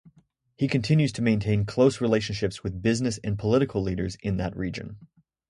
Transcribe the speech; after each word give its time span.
He 0.57 0.67
continues 0.67 1.11
to 1.11 1.21
maintain 1.21 1.63
close 1.63 2.01
relationships 2.01 2.63
with 2.63 2.81
business 2.81 3.19
and 3.23 3.37
political 3.37 3.83
leaders 3.83 4.17
in 4.23 4.37
that 4.37 4.57
region. 4.57 4.97